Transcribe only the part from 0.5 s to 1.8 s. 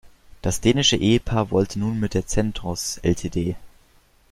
dänische Ehepaar wollte